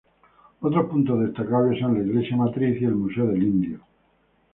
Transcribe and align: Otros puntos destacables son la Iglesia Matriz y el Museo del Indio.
Otros 0.61 0.89
puntos 0.89 1.19
destacables 1.21 1.79
son 1.79 1.93
la 1.93 2.03
Iglesia 2.03 2.35
Matriz 2.35 2.81
y 2.81 2.85
el 2.85 2.95
Museo 2.95 3.27
del 3.27 3.43
Indio. 3.43 3.81